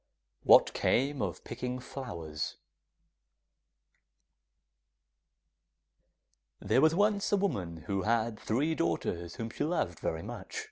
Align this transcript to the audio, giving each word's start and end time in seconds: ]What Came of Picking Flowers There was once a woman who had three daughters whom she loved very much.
]What 0.51 0.73
Came 0.73 1.21
of 1.21 1.43
Picking 1.43 1.77
Flowers 1.77 2.57
There 6.59 6.81
was 6.81 6.95
once 6.95 7.31
a 7.31 7.37
woman 7.37 7.83
who 7.85 8.01
had 8.01 8.39
three 8.39 8.73
daughters 8.73 9.35
whom 9.35 9.51
she 9.51 9.63
loved 9.63 9.99
very 9.99 10.23
much. 10.23 10.59